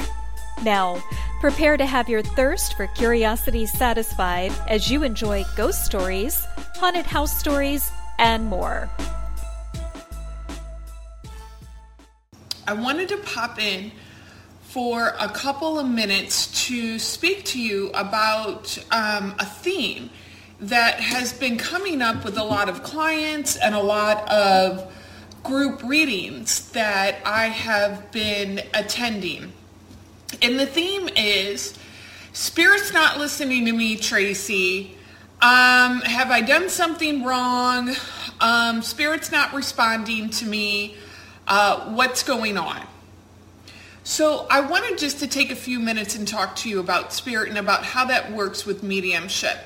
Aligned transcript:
Now, 0.61 1.01
prepare 1.39 1.77
to 1.77 1.85
have 1.85 2.09
your 2.09 2.21
thirst 2.21 2.75
for 2.75 2.87
curiosity 2.87 3.65
satisfied 3.65 4.51
as 4.67 4.91
you 4.91 5.03
enjoy 5.03 5.45
ghost 5.55 5.85
stories, 5.85 6.45
haunted 6.75 7.05
house 7.05 7.39
stories, 7.39 7.89
and 8.19 8.45
more. 8.45 8.89
I 12.71 12.73
wanted 12.73 13.09
to 13.09 13.17
pop 13.17 13.61
in 13.61 13.91
for 14.61 15.13
a 15.19 15.27
couple 15.27 15.77
of 15.77 15.85
minutes 15.85 16.67
to 16.67 16.99
speak 16.99 17.43
to 17.47 17.61
you 17.61 17.89
about 17.89 18.77
um, 18.91 19.35
a 19.39 19.45
theme 19.45 20.09
that 20.61 21.01
has 21.01 21.33
been 21.33 21.57
coming 21.57 22.01
up 22.01 22.23
with 22.23 22.37
a 22.37 22.43
lot 22.45 22.69
of 22.69 22.81
clients 22.81 23.57
and 23.57 23.75
a 23.75 23.81
lot 23.81 24.25
of 24.31 24.89
group 25.43 25.83
readings 25.83 26.71
that 26.71 27.17
I 27.25 27.47
have 27.47 28.09
been 28.13 28.61
attending. 28.73 29.51
And 30.41 30.57
the 30.57 30.65
theme 30.65 31.09
is 31.17 31.77
Spirit's 32.31 32.93
not 32.93 33.17
listening 33.17 33.65
to 33.65 33.73
me, 33.73 33.97
Tracy. 33.97 34.95
Um, 35.41 35.99
have 36.03 36.31
I 36.31 36.39
done 36.39 36.69
something 36.69 37.25
wrong? 37.25 37.93
Um, 38.39 38.81
Spirit's 38.81 39.29
not 39.29 39.53
responding 39.53 40.29
to 40.29 40.45
me. 40.45 40.95
Uh, 41.51 41.91
what's 41.95 42.23
going 42.23 42.57
on? 42.57 42.81
So 44.05 44.47
I 44.49 44.61
wanted 44.61 44.97
just 44.97 45.19
to 45.19 45.27
take 45.27 45.51
a 45.51 45.55
few 45.55 45.81
minutes 45.81 46.15
and 46.15 46.25
talk 46.25 46.55
to 46.57 46.69
you 46.69 46.79
about 46.79 47.11
spirit 47.11 47.49
and 47.49 47.57
about 47.57 47.83
how 47.83 48.05
that 48.05 48.31
works 48.31 48.65
with 48.65 48.83
mediumship. 48.83 49.57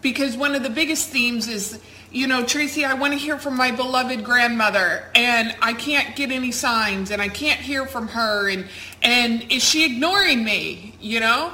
Because 0.00 0.38
one 0.38 0.54
of 0.54 0.62
the 0.62 0.70
biggest 0.70 1.10
themes 1.10 1.46
is, 1.46 1.78
you 2.10 2.28
know, 2.28 2.46
Tracy, 2.46 2.86
I 2.86 2.94
want 2.94 3.12
to 3.12 3.18
hear 3.18 3.38
from 3.38 3.58
my 3.58 3.72
beloved 3.72 4.24
grandmother 4.24 5.04
and 5.14 5.54
I 5.60 5.74
can't 5.74 6.16
get 6.16 6.30
any 6.30 6.50
signs 6.50 7.10
and 7.10 7.20
I 7.20 7.28
can't 7.28 7.60
hear 7.60 7.84
from 7.84 8.08
her 8.08 8.48
and 8.48 8.64
and 9.02 9.52
is 9.52 9.62
she 9.62 9.84
ignoring 9.84 10.42
me, 10.42 10.94
you 10.98 11.20
know? 11.20 11.52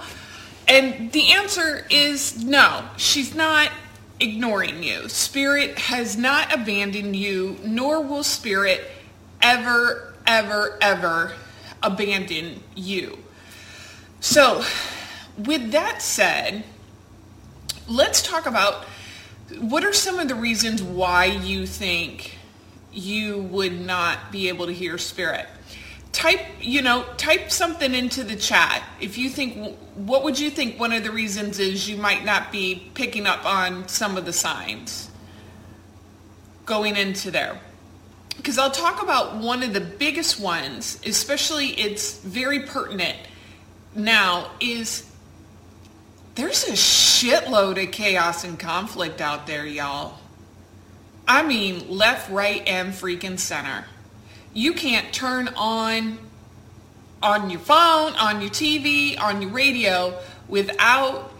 And 0.68 1.10
the 1.10 1.32
answer 1.32 1.84
is 1.90 2.44
no, 2.44 2.84
she's 2.96 3.34
not 3.34 3.72
ignoring 4.20 4.84
you. 4.84 5.08
Spirit 5.08 5.76
has 5.78 6.16
not 6.16 6.54
abandoned 6.54 7.16
you, 7.16 7.56
nor 7.64 8.00
will 8.00 8.22
spirit 8.22 8.88
ever, 9.44 10.14
ever, 10.26 10.76
ever 10.80 11.32
abandon 11.82 12.60
you. 12.74 13.18
So, 14.20 14.64
with 15.36 15.70
that 15.72 16.00
said, 16.00 16.64
let's 17.86 18.22
talk 18.22 18.46
about 18.46 18.86
what 19.60 19.84
are 19.84 19.92
some 19.92 20.18
of 20.18 20.28
the 20.28 20.34
reasons 20.34 20.82
why 20.82 21.26
you 21.26 21.66
think 21.66 22.38
you 22.90 23.42
would 23.42 23.78
not 23.78 24.32
be 24.32 24.48
able 24.48 24.66
to 24.66 24.72
hear 24.72 24.96
spirit. 24.96 25.46
Type, 26.12 26.40
you 26.60 26.80
know, 26.80 27.04
type 27.16 27.50
something 27.50 27.92
into 27.92 28.24
the 28.24 28.36
chat. 28.36 28.82
If 29.00 29.18
you 29.18 29.28
think, 29.28 29.76
what 29.94 30.24
would 30.24 30.38
you 30.38 30.48
think 30.48 30.80
one 30.80 30.92
of 30.92 31.02
the 31.02 31.10
reasons 31.10 31.58
is 31.58 31.88
you 31.88 31.96
might 31.96 32.24
not 32.24 32.50
be 32.50 32.90
picking 32.94 33.26
up 33.26 33.44
on 33.44 33.88
some 33.88 34.16
of 34.16 34.24
the 34.24 34.32
signs 34.32 35.10
going 36.64 36.96
into 36.96 37.30
there? 37.30 37.60
Because 38.36 38.58
I'll 38.58 38.70
talk 38.70 39.02
about 39.02 39.36
one 39.36 39.62
of 39.62 39.72
the 39.72 39.80
biggest 39.80 40.40
ones, 40.40 41.00
especially 41.06 41.68
it's 41.68 42.18
very 42.20 42.60
pertinent 42.60 43.16
now, 43.94 44.50
is 44.60 45.10
there's 46.34 46.64
a 46.64 46.72
shitload 46.72 47.82
of 47.82 47.92
chaos 47.92 48.44
and 48.44 48.58
conflict 48.58 49.20
out 49.20 49.46
there, 49.46 49.64
y'all. 49.66 50.18
I 51.26 51.42
mean, 51.42 51.88
left, 51.88 52.30
right, 52.30 52.62
and 52.66 52.92
freaking 52.92 53.38
center. 53.38 53.86
You 54.52 54.74
can't 54.74 55.12
turn 55.12 55.48
on 55.56 56.18
on 57.22 57.48
your 57.48 57.60
phone, 57.60 58.12
on 58.14 58.42
your 58.42 58.50
TV, 58.50 59.18
on 59.18 59.40
your 59.40 59.50
radio 59.50 60.18
without 60.46 61.32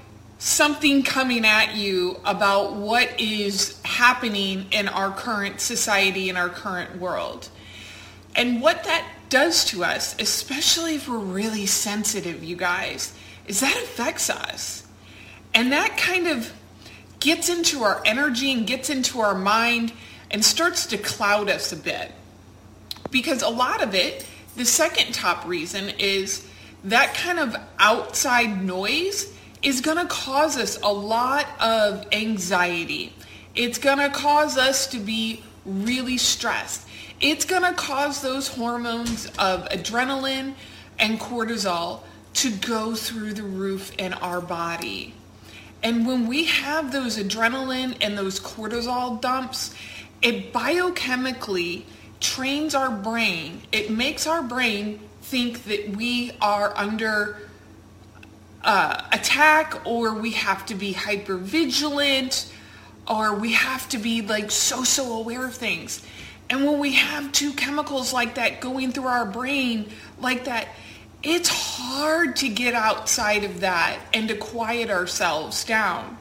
something 0.45 1.03
coming 1.03 1.47
at 1.47 1.75
you 1.75 2.21
about 2.23 2.75
what 2.75 3.19
is 3.19 3.81
happening 3.83 4.67
in 4.73 4.89
our 4.89 5.11
current 5.11 5.59
society, 5.59 6.29
in 6.29 6.37
our 6.37 6.51
current 6.51 7.01
world. 7.01 7.49
And 8.37 8.61
what 8.61 8.85
that 8.85 9.09
does 9.31 9.65
to 9.67 9.83
us, 9.85 10.15
especially 10.21 10.97
if 10.97 11.09
we're 11.09 11.17
really 11.17 11.65
sensitive, 11.65 12.45
you 12.45 12.57
guys, 12.57 13.15
is 13.47 13.61
that 13.61 13.75
affects 13.75 14.29
us. 14.29 14.87
And 15.55 15.73
that 15.73 15.97
kind 15.97 16.27
of 16.27 16.53
gets 17.21 17.49
into 17.49 17.83
our 17.83 18.03
energy 18.05 18.53
and 18.53 18.67
gets 18.67 18.91
into 18.91 19.21
our 19.21 19.35
mind 19.35 19.95
and 20.31 20.45
starts 20.45 20.85
to 20.89 20.99
cloud 20.99 21.49
us 21.49 21.73
a 21.73 21.77
bit. 21.77 22.13
Because 23.11 23.41
a 23.41 23.49
lot 23.49 23.83
of 23.83 23.95
it, 23.95 24.27
the 24.57 24.67
second 24.67 25.15
top 25.15 25.47
reason 25.47 25.89
is 25.99 26.47
that 26.85 27.15
kind 27.15 27.39
of 27.39 27.57
outside 27.79 28.63
noise 28.63 29.35
is 29.65 29.81
going 29.81 29.97
to 29.97 30.07
cause 30.07 30.57
us 30.59 30.79
a 30.83 30.93
lot 30.93 31.47
of 31.59 32.07
anxiety. 32.13 33.13
It's 33.55 33.79
going 33.79 33.99
to 33.99 34.11
cause 34.11 34.59
us 34.59 34.87
to 34.89 34.99
be 34.99 35.43
really 35.65 36.19
stressed. 36.19 36.87
It's 37.21 37.45
going 37.47 37.63
to 37.63 37.73
cause 37.73 38.21
those 38.21 38.49
hormones 38.49 39.27
of 39.39 39.67
adrenaline 39.71 40.55
and 40.99 41.19
cortisol 41.19 42.01
to 42.35 42.51
go 42.51 42.95
through 42.95 43.33
the 43.33 43.43
roof 43.43 43.93
in 43.97 44.13
our 44.13 44.41
body. 44.41 45.15
And 45.83 46.07
when 46.07 46.27
we 46.27 46.45
have 46.45 46.93
those 46.93 47.17
adrenaline 47.17 47.97
and 48.01 48.19
those 48.19 48.41
cortisol 48.41 49.21
dumps, 49.21 49.75
it 50.21 50.53
biochemically 50.53 51.85
trains 52.21 52.75
our 52.75 52.91
brain. 52.91 53.63
It 53.73 53.91
makes 53.91 54.27
our 54.27 54.43
brain 54.43 55.01
think 55.23 55.65
that 55.65 55.97
we 55.97 56.33
are 56.41 56.77
under 56.77 57.39
uh, 58.65 59.03
attack 59.13 59.87
or 59.87 60.15
we 60.15 60.33
have 60.33 60.67
to 60.67 60.75
be 60.75 60.93
hyper 60.93 61.37
vigilant 61.37 62.53
or 63.07 63.35
we 63.35 63.53
have 63.53 63.89
to 63.91 63.99
be 63.99 64.23
like 64.23 64.51
so 64.51 64.83
so 64.85 65.19
aware 65.19 65.45
of 65.45 65.55
things. 65.55 66.05
And 66.51 66.65
when 66.65 66.79
we 66.79 66.93
have 66.95 67.33
two 67.33 67.53
chemicals 67.53 68.13
like 68.13 68.35
that 68.37 68.61
going 68.61 68.93
through 68.93 69.07
our 69.07 69.27
brain 69.27 69.91
like 70.19 70.45
that 70.45 70.69
it's 71.25 71.49
hard 71.49 72.37
to 72.37 72.49
get 72.51 72.75
outside 72.75 73.45
of 73.45 73.61
that 73.61 73.99
and 74.13 74.29
to 74.29 74.37
quiet 74.37 74.91
ourselves 74.91 75.65
down. 75.65 76.19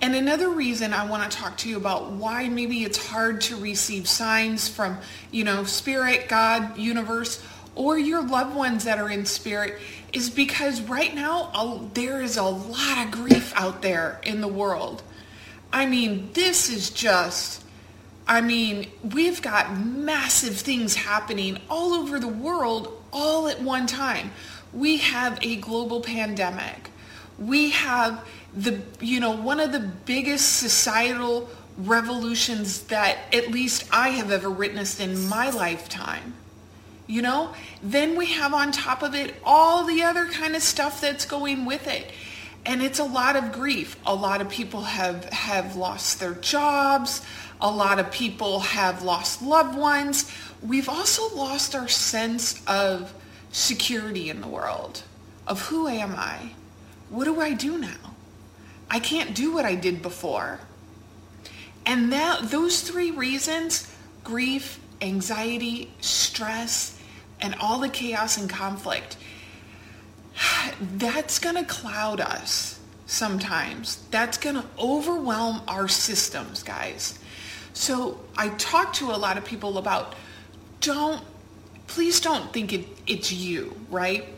And 0.00 0.14
another 0.14 0.48
reason 0.48 0.94
I 0.94 1.04
want 1.04 1.30
to 1.30 1.36
talk 1.36 1.58
to 1.58 1.68
you 1.68 1.76
about 1.76 2.12
why 2.12 2.48
maybe 2.48 2.84
it's 2.84 2.96
hard 2.96 3.42
to 3.42 3.56
receive 3.56 4.08
signs 4.08 4.66
from, 4.66 4.96
you 5.30 5.44
know, 5.44 5.64
spirit, 5.64 6.26
God, 6.26 6.78
universe, 6.78 7.44
or 7.80 7.98
your 7.98 8.22
loved 8.22 8.54
ones 8.54 8.84
that 8.84 8.98
are 8.98 9.08
in 9.08 9.24
spirit 9.24 9.80
is 10.12 10.28
because 10.28 10.82
right 10.82 11.14
now 11.14 11.88
there 11.94 12.20
is 12.20 12.36
a 12.36 12.42
lot 12.42 13.06
of 13.06 13.10
grief 13.10 13.54
out 13.56 13.80
there 13.80 14.20
in 14.22 14.42
the 14.42 14.48
world. 14.48 15.02
I 15.72 15.86
mean, 15.86 16.28
this 16.34 16.68
is 16.68 16.90
just, 16.90 17.64
I 18.28 18.42
mean, 18.42 18.90
we've 19.02 19.40
got 19.40 19.74
massive 19.78 20.58
things 20.58 20.94
happening 20.94 21.58
all 21.70 21.94
over 21.94 22.20
the 22.20 22.28
world 22.28 23.02
all 23.14 23.48
at 23.48 23.62
one 23.62 23.86
time. 23.86 24.30
We 24.74 24.98
have 24.98 25.38
a 25.40 25.56
global 25.56 26.02
pandemic. 26.02 26.90
We 27.38 27.70
have 27.70 28.28
the, 28.54 28.82
you 29.00 29.20
know, 29.20 29.30
one 29.30 29.58
of 29.58 29.72
the 29.72 29.80
biggest 29.80 30.58
societal 30.58 31.48
revolutions 31.78 32.82
that 32.88 33.16
at 33.32 33.50
least 33.50 33.88
I 33.90 34.10
have 34.10 34.30
ever 34.30 34.50
witnessed 34.50 35.00
in 35.00 35.30
my 35.30 35.48
lifetime. 35.48 36.34
You 37.10 37.22
know, 37.22 37.52
then 37.82 38.16
we 38.16 38.26
have 38.34 38.54
on 38.54 38.70
top 38.70 39.02
of 39.02 39.16
it 39.16 39.34
all 39.42 39.84
the 39.84 40.04
other 40.04 40.26
kind 40.26 40.54
of 40.54 40.62
stuff 40.62 41.00
that's 41.00 41.24
going 41.24 41.64
with 41.64 41.88
it. 41.88 42.08
And 42.64 42.80
it's 42.80 43.00
a 43.00 43.04
lot 43.04 43.34
of 43.34 43.50
grief. 43.50 43.96
A 44.06 44.14
lot 44.14 44.40
of 44.40 44.48
people 44.48 44.82
have, 44.82 45.24
have 45.30 45.74
lost 45.74 46.20
their 46.20 46.34
jobs. 46.34 47.22
A 47.60 47.68
lot 47.68 47.98
of 47.98 48.12
people 48.12 48.60
have 48.60 49.02
lost 49.02 49.42
loved 49.42 49.76
ones. 49.76 50.30
We've 50.62 50.88
also 50.88 51.34
lost 51.34 51.74
our 51.74 51.88
sense 51.88 52.62
of 52.68 53.12
security 53.50 54.30
in 54.30 54.40
the 54.40 54.46
world, 54.46 55.02
of 55.48 55.62
who 55.62 55.88
am 55.88 56.14
I? 56.16 56.52
What 57.08 57.24
do 57.24 57.40
I 57.40 57.54
do 57.54 57.76
now? 57.76 58.14
I 58.88 59.00
can't 59.00 59.34
do 59.34 59.52
what 59.52 59.64
I 59.64 59.74
did 59.74 60.00
before. 60.00 60.60
And 61.84 62.12
that, 62.12 62.50
those 62.50 62.82
three 62.82 63.10
reasons, 63.10 63.92
grief, 64.22 64.78
anxiety, 65.00 65.90
stress, 66.00 66.98
and 67.40 67.54
all 67.60 67.78
the 67.78 67.88
chaos 67.88 68.36
and 68.36 68.48
conflict, 68.48 69.16
that's 70.80 71.38
going 71.38 71.56
to 71.56 71.64
cloud 71.64 72.20
us 72.20 72.78
sometimes. 73.06 74.02
That's 74.10 74.38
going 74.38 74.56
to 74.56 74.64
overwhelm 74.78 75.62
our 75.66 75.88
systems, 75.88 76.62
guys. 76.62 77.18
So 77.72 78.20
I 78.36 78.50
talk 78.50 78.92
to 78.94 79.10
a 79.10 79.16
lot 79.16 79.36
of 79.36 79.44
people 79.44 79.78
about 79.78 80.14
don't, 80.80 81.22
please 81.86 82.20
don't 82.20 82.52
think 82.52 82.72
it, 82.72 82.86
it's 83.06 83.32
you, 83.32 83.74
right? 83.90 84.28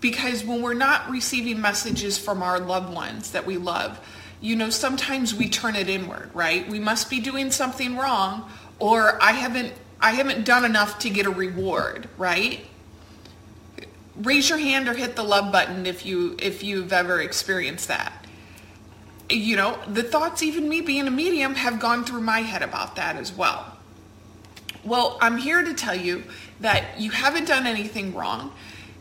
Because 0.00 0.44
when 0.44 0.62
we're 0.62 0.74
not 0.74 1.08
receiving 1.10 1.60
messages 1.60 2.18
from 2.18 2.42
our 2.42 2.58
loved 2.58 2.92
ones 2.92 3.30
that 3.32 3.46
we 3.46 3.56
love, 3.56 3.98
you 4.40 4.56
know, 4.56 4.70
sometimes 4.70 5.34
we 5.34 5.48
turn 5.48 5.76
it 5.76 5.88
inward, 5.88 6.30
right? 6.34 6.68
We 6.68 6.78
must 6.78 7.08
be 7.08 7.20
doing 7.20 7.50
something 7.50 7.96
wrong 7.96 8.50
or 8.78 9.20
I 9.22 9.32
haven't 9.32 9.72
I 10.00 10.12
haven't 10.12 10.44
done 10.44 10.64
enough 10.64 10.98
to 11.00 11.10
get 11.10 11.26
a 11.26 11.30
reward, 11.30 12.08
right? 12.18 12.66
Raise 14.16 14.48
your 14.48 14.58
hand 14.58 14.88
or 14.88 14.94
hit 14.94 15.16
the 15.16 15.22
love 15.22 15.52
button 15.52 15.86
if 15.86 16.06
you 16.06 16.36
if 16.40 16.62
you've 16.62 16.92
ever 16.92 17.20
experienced 17.20 17.88
that 17.88 18.26
you 19.28 19.56
know, 19.56 19.78
the 19.88 20.02
thoughts, 20.02 20.42
even 20.42 20.68
me 20.68 20.80
being 20.80 21.06
a 21.06 21.10
medium, 21.10 21.54
have 21.54 21.80
gone 21.80 22.04
through 22.04 22.20
my 22.20 22.40
head 22.40 22.62
about 22.62 22.96
that 22.96 23.16
as 23.16 23.32
well. 23.32 23.76
Well, 24.84 25.18
I'm 25.20 25.36
here 25.36 25.62
to 25.62 25.74
tell 25.74 25.96
you 25.96 26.24
that 26.60 27.00
you 27.00 27.10
haven't 27.10 27.48
done 27.48 27.66
anything 27.66 28.14
wrong. 28.14 28.52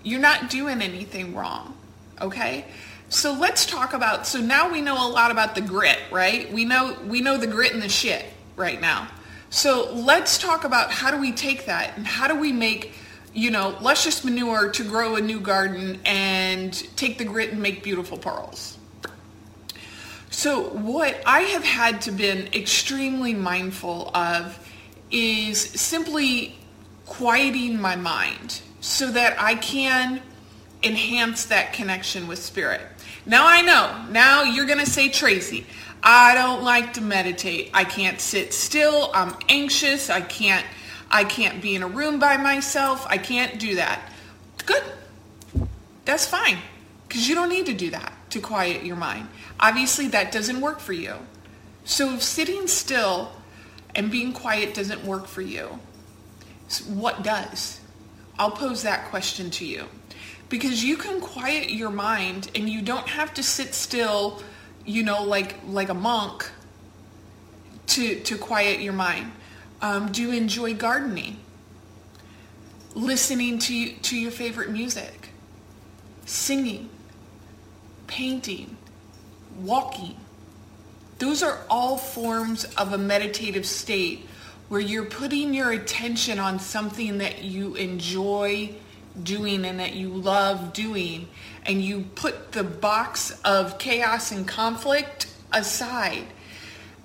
You're 0.03 0.19
not 0.19 0.49
doing 0.49 0.81
anything 0.81 1.35
wrong. 1.35 1.77
Okay? 2.19 2.65
So 3.09 3.33
let's 3.33 3.67
talk 3.67 3.93
about 3.93 4.25
so 4.25 4.39
now 4.39 4.71
we 4.71 4.81
know 4.81 4.95
a 4.95 5.09
lot 5.09 5.29
about 5.29 5.53
the 5.53 5.61
grit, 5.61 5.99
right? 6.11 6.51
We 6.51 6.65
know 6.65 6.97
we 7.05 7.21
know 7.21 7.37
the 7.37 7.47
grit 7.47 7.73
and 7.73 7.81
the 7.81 7.89
shit 7.89 8.25
right 8.55 8.81
now. 8.81 9.07
So 9.49 9.93
let's 9.93 10.37
talk 10.37 10.63
about 10.63 10.91
how 10.91 11.11
do 11.11 11.17
we 11.17 11.31
take 11.31 11.65
that 11.65 11.97
and 11.97 12.05
how 12.05 12.27
do 12.27 12.35
we 12.35 12.51
make 12.51 12.93
you 13.35 13.51
know, 13.51 13.77
luscious 13.81 14.23
manure 14.23 14.69
to 14.69 14.83
grow 14.83 15.17
a 15.17 15.21
new 15.21 15.41
garden 15.41 15.99
and 16.05 16.73
take 16.95 17.17
the 17.17 17.25
grit 17.25 17.51
and 17.51 17.61
make 17.61 17.83
beautiful 17.83 18.17
pearls. 18.17 18.77
So 20.29 20.69
what 20.69 21.21
I 21.25 21.41
have 21.41 21.63
had 21.63 22.01
to 22.03 22.11
been 22.11 22.47
extremely 22.53 23.33
mindful 23.33 24.09
of 24.15 24.57
is 25.11 25.59
simply 25.59 26.55
quieting 27.05 27.79
my 27.79 27.97
mind 27.97 28.61
so 28.79 29.11
that 29.11 29.35
I 29.39 29.55
can 29.55 30.21
enhance 30.81 31.45
that 31.45 31.73
connection 31.73 32.27
with 32.27 32.39
spirit. 32.39 32.81
Now 33.25 33.47
I 33.47 33.61
know, 33.61 34.05
now 34.11 34.43
you're 34.43 34.67
going 34.67 34.79
to 34.79 34.89
say, 34.89 35.09
Tracy, 35.09 35.65
I 36.03 36.35
don't 36.35 36.63
like 36.63 36.93
to 36.93 37.01
meditate. 37.01 37.71
I 37.73 37.83
can't 37.83 38.21
sit 38.21 38.53
still. 38.53 39.09
I'm 39.13 39.35
anxious. 39.49 40.09
I 40.11 40.21
can't, 40.21 40.65
I 41.09 41.23
can't 41.23 41.61
be 41.61 41.75
in 41.75 41.81
a 41.81 41.87
room 41.87 42.19
by 42.19 42.37
myself. 42.37 43.05
I 43.09 43.17
can't 43.17 43.59
do 43.59 43.75
that. 43.75 44.11
Good. 44.65 44.83
That's 46.05 46.27
fine 46.27 46.59
because 47.07 47.27
you 47.27 47.33
don't 47.33 47.49
need 47.49 47.65
to 47.65 47.73
do 47.73 47.89
that 47.89 48.13
to 48.29 48.39
quiet 48.39 48.85
your 48.85 48.95
mind. 48.95 49.27
Obviously, 49.59 50.07
that 50.09 50.31
doesn't 50.31 50.61
work 50.61 50.79
for 50.79 50.93
you. 50.93 51.15
So 51.85 52.13
if 52.13 52.21
sitting 52.23 52.67
still 52.67 53.31
and 53.95 54.11
being 54.11 54.33
quiet 54.33 54.73
doesn't 54.75 55.03
work 55.03 55.25
for 55.25 55.41
you, 55.41 55.79
what 56.87 57.23
does? 57.23 57.79
I'll 58.37 58.51
pose 58.51 58.83
that 58.83 59.05
question 59.05 59.49
to 59.51 59.65
you. 59.65 59.85
Because 60.49 60.83
you 60.83 60.97
can 60.97 61.21
quiet 61.21 61.71
your 61.71 61.89
mind 61.89 62.51
and 62.55 62.69
you 62.69 62.81
don't 62.81 63.07
have 63.07 63.33
to 63.35 63.43
sit 63.43 63.73
still, 63.73 64.41
you 64.85 65.03
know, 65.03 65.23
like 65.23 65.55
like 65.67 65.89
a 65.89 65.93
monk 65.93 66.49
to, 67.87 68.19
to 68.21 68.37
quiet 68.37 68.79
your 68.79 68.93
mind. 68.93 69.31
Um, 69.81 70.11
do 70.11 70.21
you 70.21 70.31
enjoy 70.31 70.73
gardening? 70.73 71.37
Listening 72.93 73.59
to, 73.59 73.91
to 73.91 74.17
your 74.17 74.31
favorite 74.31 74.69
music? 74.69 75.29
Singing? 76.25 76.89
Painting? 78.07 78.77
walking. 79.57 80.15
Those 81.19 81.43
are 81.43 81.59
all 81.69 81.97
forms 81.97 82.65
of 82.75 82.93
a 82.93 82.97
meditative 82.97 83.65
state 83.65 84.27
where 84.67 84.81
you're 84.81 85.05
putting 85.05 85.53
your 85.53 85.71
attention 85.71 86.39
on 86.39 86.59
something 86.59 87.19
that 87.19 87.43
you 87.43 87.75
enjoy 87.75 88.73
doing 89.23 89.65
and 89.65 89.79
that 89.79 89.93
you 89.93 90.09
love 90.09 90.73
doing 90.73 91.27
and 91.65 91.81
you 91.83 92.05
put 92.15 92.51
the 92.51 92.63
box 92.63 93.39
of 93.43 93.77
chaos 93.77 94.31
and 94.31 94.47
conflict 94.47 95.27
aside. 95.51 96.25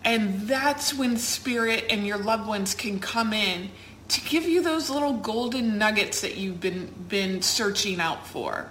And 0.05 0.43
that's 0.43 0.95
when 0.95 1.17
spirit 1.17 1.85
and 1.91 2.07
your 2.07 2.19
loved 2.19 2.47
ones 2.47 2.75
can 2.75 3.01
come 3.01 3.33
in 3.33 3.71
to 4.09 4.21
give 4.23 4.45
you 4.45 4.63
those 4.63 4.91
little 4.91 5.13
golden 5.13 5.79
nuggets 5.79 6.23
that 6.23 6.37
you've 6.37 6.61
been 6.61 6.93
been 7.09 7.43
searching 7.43 8.01
out 8.01 8.27
for. 8.27 8.71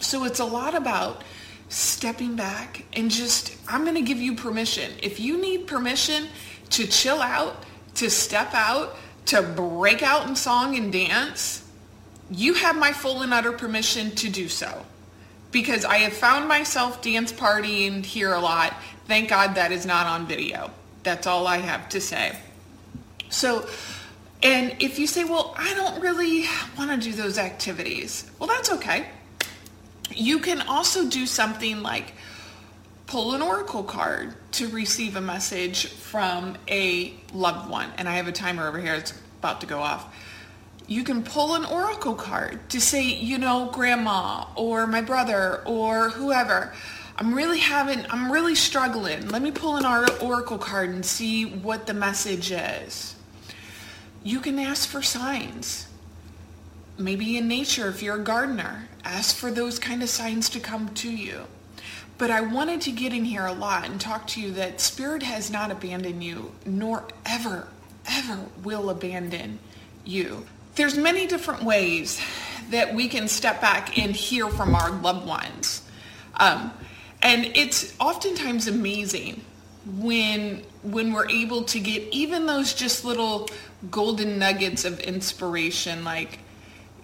So 0.00 0.24
it's 0.24 0.40
a 0.40 0.44
lot 0.44 0.74
about 0.74 1.22
stepping 1.68 2.34
back 2.36 2.84
and 2.94 3.10
just, 3.10 3.56
I'm 3.68 3.84
going 3.84 3.96
to 3.96 4.02
give 4.02 4.18
you 4.18 4.34
permission. 4.34 4.92
If 5.02 5.20
you 5.20 5.40
need 5.40 5.66
permission 5.66 6.28
to 6.70 6.86
chill 6.86 7.20
out, 7.20 7.64
to 7.96 8.10
step 8.10 8.54
out, 8.54 8.96
to 9.26 9.42
break 9.42 10.02
out 10.02 10.28
in 10.28 10.36
song 10.36 10.76
and 10.76 10.92
dance, 10.92 11.67
you 12.30 12.54
have 12.54 12.76
my 12.76 12.92
full 12.92 13.22
and 13.22 13.32
utter 13.32 13.52
permission 13.52 14.10
to 14.12 14.28
do 14.28 14.48
so. 14.48 14.84
Because 15.50 15.84
I 15.84 15.98
have 15.98 16.12
found 16.12 16.46
myself 16.46 17.00
dance 17.00 17.32
partying 17.32 18.04
here 18.04 18.32
a 18.32 18.40
lot. 18.40 18.74
Thank 19.06 19.30
God 19.30 19.54
that 19.54 19.72
is 19.72 19.86
not 19.86 20.06
on 20.06 20.26
video. 20.26 20.70
That's 21.04 21.26
all 21.26 21.46
I 21.46 21.58
have 21.58 21.88
to 21.90 22.00
say. 22.00 22.36
So, 23.30 23.66
and 24.42 24.76
if 24.78 24.98
you 24.98 25.06
say, 25.06 25.24
well, 25.24 25.54
I 25.56 25.72
don't 25.74 26.02
really 26.02 26.44
want 26.76 26.90
to 26.90 26.96
do 26.98 27.16
those 27.16 27.38
activities, 27.38 28.30
well, 28.38 28.48
that's 28.48 28.70
okay 28.72 29.06
you 30.14 30.38
can 30.38 30.62
also 30.62 31.08
do 31.08 31.26
something 31.26 31.82
like 31.82 32.12
pull 33.06 33.34
an 33.34 33.42
oracle 33.42 33.82
card 33.82 34.34
to 34.52 34.68
receive 34.68 35.16
a 35.16 35.20
message 35.20 35.86
from 35.86 36.56
a 36.68 37.14
loved 37.32 37.70
one. 37.70 37.90
And 37.96 38.08
I 38.08 38.16
have 38.16 38.28
a 38.28 38.32
timer 38.32 38.66
over 38.68 38.78
here. 38.78 38.94
It's 38.94 39.14
about 39.38 39.60
to 39.62 39.66
go 39.66 39.80
off. 39.80 40.14
You 40.88 41.04
can 41.04 41.22
pull 41.22 41.54
an 41.54 41.64
oracle 41.64 42.14
card 42.14 42.68
to 42.70 42.80
say, 42.80 43.02
you 43.02 43.38
know, 43.38 43.70
grandma 43.72 44.46
or 44.56 44.86
my 44.86 45.00
brother 45.00 45.62
or 45.64 46.10
whoever. 46.10 46.72
I'm 47.16 47.34
really 47.34 47.58
having, 47.60 48.04
I'm 48.10 48.32
really 48.32 48.56
struggling. 48.56 49.28
Let 49.28 49.42
me 49.42 49.52
pull 49.52 49.76
an 49.76 49.84
oracle 50.20 50.58
card 50.58 50.90
and 50.90 51.04
see 51.04 51.44
what 51.44 51.86
the 51.86 51.94
message 51.94 52.50
is. 52.50 53.14
You 54.24 54.40
can 54.40 54.58
ask 54.58 54.88
for 54.88 55.02
signs 55.02 55.88
maybe 56.98 57.36
in 57.36 57.46
nature 57.46 57.88
if 57.88 58.02
you're 58.02 58.16
a 58.16 58.24
gardener 58.24 58.88
ask 59.04 59.36
for 59.36 59.50
those 59.50 59.78
kind 59.78 60.02
of 60.02 60.08
signs 60.08 60.48
to 60.48 60.58
come 60.58 60.88
to 60.94 61.10
you 61.10 61.44
but 62.18 62.30
i 62.30 62.40
wanted 62.40 62.80
to 62.80 62.90
get 62.90 63.12
in 63.12 63.24
here 63.24 63.46
a 63.46 63.52
lot 63.52 63.88
and 63.88 64.00
talk 64.00 64.26
to 64.26 64.40
you 64.40 64.50
that 64.50 64.80
spirit 64.80 65.22
has 65.22 65.50
not 65.50 65.70
abandoned 65.70 66.22
you 66.22 66.52
nor 66.66 67.04
ever 67.24 67.68
ever 68.06 68.46
will 68.64 68.90
abandon 68.90 69.58
you 70.04 70.44
there's 70.78 70.96
many 70.96 71.26
different 71.26 71.62
ways 71.62 72.20
that 72.70 72.94
we 72.94 73.08
can 73.08 73.28
step 73.28 73.60
back 73.60 73.98
and 73.98 74.16
hear 74.16 74.48
from 74.48 74.74
our 74.74 74.90
loved 74.90 75.26
ones 75.26 75.82
um, 76.36 76.72
and 77.20 77.44
it's 77.54 77.94
oftentimes 78.00 78.66
amazing 78.66 79.44
when 79.98 80.62
when 80.82 81.12
we're 81.12 81.28
able 81.28 81.62
to 81.64 81.78
get 81.78 82.02
even 82.12 82.46
those 82.46 82.72
just 82.72 83.04
little 83.04 83.48
golden 83.90 84.38
nuggets 84.38 84.84
of 84.84 84.98
inspiration 85.00 86.04
like 86.04 86.38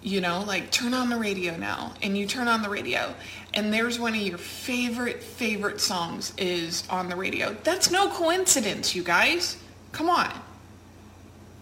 you 0.04 0.20
know, 0.20 0.44
like 0.46 0.70
turn 0.70 0.92
on 0.92 1.08
the 1.08 1.16
radio 1.16 1.56
now. 1.56 1.94
And 2.02 2.16
you 2.16 2.26
turn 2.26 2.46
on 2.46 2.62
the 2.62 2.68
radio 2.68 3.14
and 3.54 3.72
there's 3.72 3.98
one 3.98 4.14
of 4.14 4.20
your 4.20 4.38
favorite, 4.38 5.22
favorite 5.22 5.80
songs 5.80 6.34
is 6.36 6.86
on 6.90 7.08
the 7.08 7.16
radio. 7.16 7.56
That's 7.64 7.90
no 7.90 8.10
coincidence, 8.10 8.94
you 8.94 9.02
guys. 9.02 9.56
Come 9.92 10.10
on. 10.10 10.30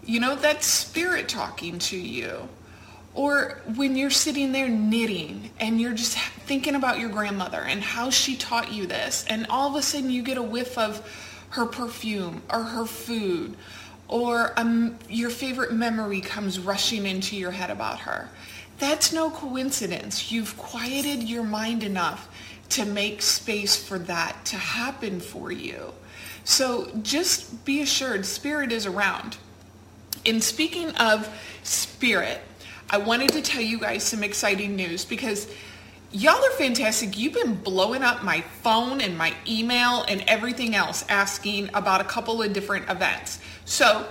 You 0.05 0.19
know, 0.19 0.35
that's 0.35 0.67
spirit 0.67 1.29
talking 1.29 1.79
to 1.79 1.97
you. 1.97 2.49
Or 3.13 3.61
when 3.75 3.95
you're 3.95 4.09
sitting 4.09 4.51
there 4.51 4.67
knitting 4.67 5.51
and 5.59 5.79
you're 5.79 5.93
just 5.93 6.17
thinking 6.17 6.75
about 6.75 6.99
your 6.99 7.09
grandmother 7.09 7.61
and 7.61 7.81
how 7.81 8.09
she 8.09 8.35
taught 8.35 8.71
you 8.71 8.87
this, 8.87 9.23
and 9.29 9.45
all 9.47 9.69
of 9.69 9.75
a 9.75 9.81
sudden 9.81 10.09
you 10.09 10.23
get 10.23 10.37
a 10.37 10.43
whiff 10.43 10.77
of 10.77 11.07
her 11.49 11.65
perfume 11.65 12.41
or 12.51 12.63
her 12.63 12.85
food, 12.85 13.55
or 14.07 14.53
um, 14.57 14.97
your 15.07 15.29
favorite 15.29 15.73
memory 15.73 16.21
comes 16.21 16.59
rushing 16.59 17.05
into 17.05 17.37
your 17.37 17.51
head 17.51 17.69
about 17.69 17.99
her. 17.99 18.29
That's 18.79 19.13
no 19.13 19.29
coincidence. 19.29 20.31
You've 20.31 20.57
quieted 20.57 21.23
your 21.23 21.43
mind 21.43 21.83
enough 21.83 22.27
to 22.69 22.85
make 22.85 23.21
space 23.21 23.75
for 23.75 23.99
that 23.99 24.43
to 24.45 24.55
happen 24.55 25.19
for 25.19 25.51
you. 25.51 25.93
So 26.43 26.89
just 27.03 27.63
be 27.63 27.81
assured, 27.81 28.25
spirit 28.25 28.71
is 28.71 28.87
around. 28.87 29.37
In 30.25 30.39
speaking 30.39 30.89
of 30.95 31.29
spirit, 31.63 32.39
I 32.89 32.97
wanted 32.97 33.29
to 33.29 33.41
tell 33.41 33.61
you 33.61 33.79
guys 33.79 34.03
some 34.03 34.23
exciting 34.23 34.75
news 34.75 35.03
because 35.03 35.47
y'all 36.11 36.41
are 36.43 36.51
fantastic. 36.51 37.17
You've 37.17 37.33
been 37.33 37.55
blowing 37.55 38.03
up 38.03 38.23
my 38.23 38.41
phone 38.61 39.01
and 39.01 39.17
my 39.17 39.33
email 39.45 40.05
and 40.07 40.23
everything 40.27 40.75
else 40.75 41.03
asking 41.09 41.71
about 41.73 41.99
a 41.99 42.05
couple 42.05 42.41
of 42.41 42.53
different 42.53 42.89
events. 42.89 43.39
So, 43.65 44.07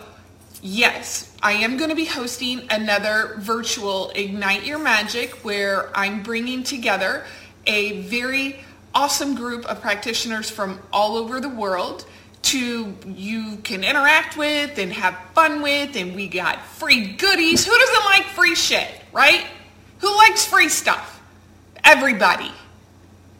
yes, 0.61 1.35
I 1.43 1.53
am 1.53 1.79
going 1.79 1.91
to 1.91 1.97
be 1.97 2.05
hosting 2.05 2.67
another 2.71 3.37
virtual 3.39 4.11
Ignite 4.11 4.67
Your 4.67 4.81
Magic 4.81 5.33
where 5.45 5.97
I'm 5.97 6.23
bringing 6.23 6.63
together 6.63 7.25
a 7.67 8.03
very 8.03 8.61
awesome 8.95 9.35
group 9.35 9.65
of 9.65 9.81
practitioners 9.81 10.51
from 10.51 10.79
all 10.93 11.17
over 11.17 11.41
the 11.41 11.49
world 11.49 12.05
to 12.53 12.95
you 13.07 13.57
can 13.65 13.83
interact 13.83 14.37
with 14.37 14.79
and 14.79 14.93
have 14.93 15.19
fun 15.35 15.63
with 15.63 15.97
and 15.97 16.15
we 16.15 16.29
got 16.29 16.61
free 16.63 17.13
goodies. 17.15 17.67
Who 17.67 17.77
doesn't 17.77 18.05
like 18.05 18.25
free 18.25 18.55
shit, 18.55 18.89
right? 19.13 19.47
Who 19.99 20.17
likes 20.19 20.45
free 20.45 20.69
stuff? 20.69 21.21
Everybody. 21.83 22.51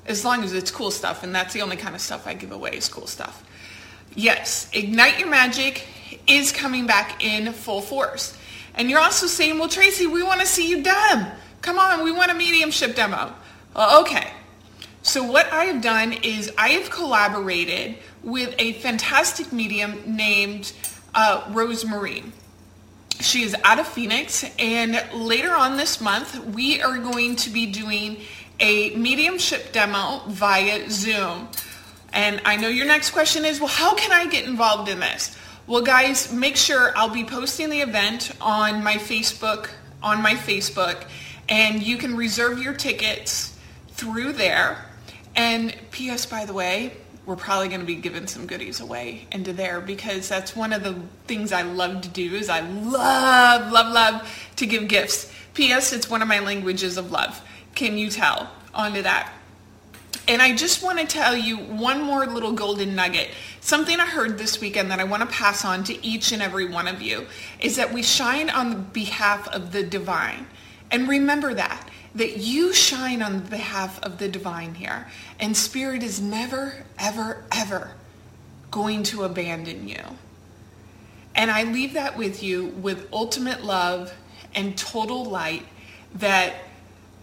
As 0.07 0.25
long 0.25 0.43
as 0.43 0.53
it's 0.53 0.71
cool 0.71 0.91
stuff 0.91 1.23
and 1.23 1.35
that's 1.35 1.53
the 1.53 1.63
only 1.63 1.77
kind 1.77 1.95
of 1.95 2.01
stuff 2.01 2.27
I 2.27 2.35
give 2.35 2.53
away 2.53 2.71
is 2.71 2.89
cool 2.89 3.07
stuff. 3.07 3.45
Yes, 4.15 4.69
Ignite 4.73 5.19
Your 5.19 5.29
Magic 5.29 5.87
is 6.27 6.53
coming 6.53 6.87
back 6.87 7.25
in 7.25 7.53
full 7.53 7.81
force. 7.81 8.37
And 8.75 8.89
you're 8.89 9.01
also 9.01 9.27
saying, 9.27 9.59
well, 9.59 9.69
Tracy, 9.69 10.07
we 10.07 10.23
want 10.23 10.41
to 10.41 10.47
see 10.47 10.69
you 10.69 10.83
dem. 10.83 11.27
Come 11.61 11.79
on, 11.79 12.03
we 12.03 12.13
want 12.13 12.31
a 12.31 12.35
mediumship 12.35 12.97
demo. 12.97 13.33
Well, 13.75 14.01
okay. 14.03 14.31
So 15.03 15.25
what 15.25 15.53
I 15.53 15.65
have 15.65 15.83
done 15.83 16.13
is 16.13 16.53
I 16.57 16.71
have 16.71 16.89
collaborated 16.89 17.97
with 18.23 18.55
a 18.59 18.75
fantastic 18.75 19.53
medium 19.53 20.01
named 20.07 20.73
uh, 21.13 21.45
Rose 21.51 21.85
Marine. 21.85 22.33
She 23.21 23.43
is 23.43 23.57
out 23.65 23.81
of 23.81 23.89
Phoenix, 23.89 24.45
and 24.61 25.05
later 25.13 25.51
on 25.51 25.77
this 25.77 26.01
month, 26.01 26.39
we 26.47 26.81
are 26.81 26.99
going 26.99 27.35
to 27.37 27.51
be 27.51 27.67
doing 27.67 28.19
a 28.61 28.91
mediumship 28.91 29.73
demo 29.73 30.23
via 30.29 30.89
Zoom. 30.89 31.49
And 32.13 32.41
I 32.45 32.57
know 32.57 32.69
your 32.69 32.87
next 32.87 33.11
question 33.11 33.45
is, 33.45 33.59
well, 33.59 33.69
how 33.69 33.95
can 33.95 34.13
I 34.13 34.27
get 34.27 34.45
involved 34.45 34.89
in 34.89 35.01
this? 35.01 35.37
Well, 35.67 35.83
guys, 35.83 36.33
make 36.33 36.57
sure 36.57 36.93
I'll 36.97 37.09
be 37.13 37.25
posting 37.25 37.71
the 37.71 37.81
event 37.81 38.31
on 38.41 38.85
my 38.85 38.95
Facebook, 38.95 39.71
on 40.01 40.23
my 40.23 40.35
Facebook, 40.35 41.05
and 41.49 41.83
you 41.83 41.97
can 41.97 42.17
reserve 42.17 42.61
your 42.63 42.75
tickets 42.75 43.59
through 43.89 44.35
there. 44.35 44.87
And 45.35 45.75
P.S. 45.91 46.27
by 46.27 46.45
the 46.45 46.53
way, 46.53 46.93
we're 47.25 47.37
probably 47.37 47.69
going 47.69 47.81
to 47.81 47.87
be 47.87 47.95
giving 47.95 48.27
some 48.27 48.47
goodies 48.47 48.81
away 48.81 49.27
into 49.31 49.53
there 49.53 49.81
because 49.81 50.29
that's 50.29 50.57
one 50.57 50.73
of 50.73 50.83
the 50.83 50.97
things 51.27 51.53
I 51.53 51.63
love 51.63 52.03
to 52.03 52.09
do 52.09 52.35
is 52.35 52.49
I 52.49 52.61
love, 52.61 53.71
love, 53.71 53.93
love 53.93 54.53
to 54.57 54.67
give 54.67 54.89
gifts. 54.89 55.33
P.S. 55.55 55.93
It's 55.93 56.11
one 56.11 56.23
of 56.23 56.29
my 56.29 56.41
languages 56.41 56.97
of 56.97 57.11
love. 57.13 57.41
Can 57.75 57.97
you 57.97 58.11
tell? 58.11 58.51
Onto 58.75 59.03
that. 59.03 59.33
And 60.29 60.41
I 60.41 60.55
just 60.55 60.83
want 60.83 60.99
to 60.99 61.07
tell 61.07 61.37
you 61.37 61.57
one 61.57 62.03
more 62.03 62.27
little 62.27 62.53
golden 62.53 62.95
nugget. 62.95 63.31
Something 63.61 63.99
I 63.99 64.07
heard 64.07 64.39
this 64.39 64.61
weekend 64.61 64.91
that 64.91 65.01
I 65.01 65.05
want 65.05 65.23
to 65.23 65.29
pass 65.35 65.65
on 65.65 65.85
to 65.85 66.07
each 66.07 66.33
and 66.33 66.41
every 66.41 66.69
one 66.69 66.87
of 66.87 67.03
you 67.03 67.27
is 67.61 67.77
that 67.77 67.93
we 67.93 68.03
shine 68.03 68.49
on 68.49 68.85
behalf 68.85 69.49
of 69.49 69.73
the 69.73 69.83
divine. 69.83 70.47
And 70.91 71.09
remember 71.09 71.55
that 71.55 71.89
that 72.15 72.37
you 72.39 72.73
shine 72.73 73.23
on 73.23 73.41
behalf 73.41 74.03
of 74.03 74.19
the 74.19 74.29
divine 74.29 74.75
here. 74.75 75.09
And 75.41 75.57
Spirit 75.57 76.03
is 76.03 76.21
never, 76.21 76.85
ever, 76.99 77.45
ever 77.51 77.93
going 78.71 79.03
to 79.05 79.25
abandon 79.25 79.89
you. 79.89 80.03
And 81.35 81.51
I 81.51 81.65
leave 81.65 81.95
that 81.95 82.17
with 82.19 82.43
you 82.43 82.67
with 82.67 83.09
ultimate 83.13 83.65
love 83.65 84.13
and 84.55 84.77
total 84.77 85.25
light 85.25 85.65
that 86.17 86.55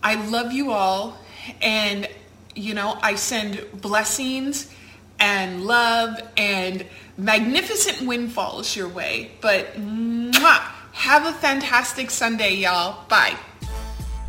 I 0.02 0.16
love 0.16 0.52
you 0.52 0.72
all. 0.72 1.18
And, 1.62 2.08
you 2.56 2.74
know, 2.74 2.98
I 3.02 3.16
send 3.16 3.64
blessings 3.74 4.74
and 5.20 5.66
love 5.66 6.20
and 6.38 6.86
magnificent 7.18 8.08
windfalls 8.08 8.76
your 8.76 8.88
way. 8.88 9.32
But 9.42 9.76
mwah, 9.76 10.60
have 10.94 11.26
a 11.26 11.34
fantastic 11.34 12.10
Sunday, 12.10 12.56
y'all. 12.56 13.08
Bye. 13.08 13.38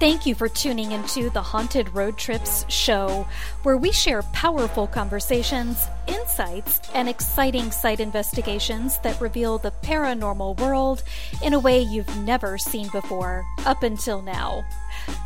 Thank 0.01 0.25
you 0.25 0.35
for 0.35 0.49
tuning 0.49 0.93
into 0.93 1.29
the 1.29 1.43
Haunted 1.43 1.95
Road 1.95 2.17
Trips 2.17 2.65
show, 2.71 3.27
where 3.65 3.77
we 3.77 3.93
share 3.93 4.23
powerful 4.33 4.87
conversations, 4.87 5.87
insights, 6.07 6.81
and 6.95 7.07
exciting 7.07 7.71
site 7.71 8.01
investigations 8.01 8.99
that 9.01 9.21
reveal 9.21 9.59
the 9.59 9.73
paranormal 9.83 10.59
world 10.59 11.03
in 11.43 11.53
a 11.53 11.59
way 11.59 11.83
you've 11.83 12.17
never 12.25 12.57
seen 12.57 12.89
before, 12.89 13.45
up 13.67 13.83
until 13.83 14.23
now. 14.23 14.65